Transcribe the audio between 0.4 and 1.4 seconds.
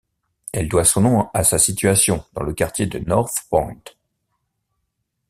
Elle doit son nom